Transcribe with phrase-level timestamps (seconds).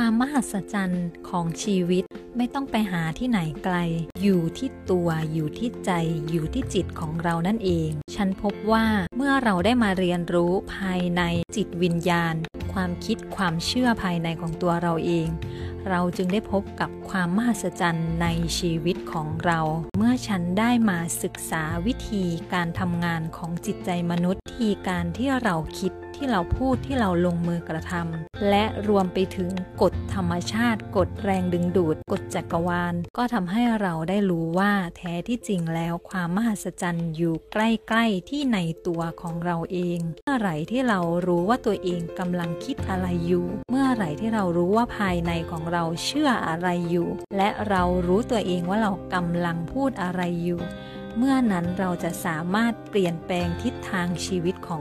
[0.00, 2.04] ความมหัศจรรย์ของชีวิต
[2.36, 3.76] ไม่ต้องไปหาที่ไหนไกล
[4.22, 5.90] อยู่ที่ตัวอยู่ที่ใจ
[6.30, 8.86] อยู่ที่จิตของเรานั่นเอง ฉันพบว่า
[9.16, 11.22] เมื่อเราได้มาเรียนรู้ภายใน
[11.56, 12.34] จิตวิญญาณ
[12.72, 15.28] ความคิดความเชื่อภายในของตัวเราเอง
[15.88, 18.26] เราจึงได้พบกับความมหัศจรรย์ใน
[18.58, 19.60] ชีวิตของเรา
[19.96, 29.50] เมื่อฉันได้มาศึกษาวิธีการทำงานของจิตใจมนุษย์ที่การที่เราคิด ที่เราพูดที่เราลงมือกระทำและรวมไปถึง
[29.82, 50.62] กฎธรรมชาติ กฎแรงดึงดูด กฎจักรวาล ก็ทำให้เราได้รู้ว่าแท้ที่จริงแล้วความมหัศจรรย์อยู่ใกล้ๆที่ในตัวของเราเองเมื่อไหร่ที่เรารู้ว่าตัวเองกำลังคิดอะไรอยู่ เมื่อไหร่ที่เรารู้ว่าภายในของเราเชื่ออะไรอยู่ และเรารู้ตัวเองว่าเรากำลังพูดอะไรอยู่
[51.20, 54.80] เมื่อนั้นเราจะสามารถเปลี่ยนแปลงทิศทางชีวิตของ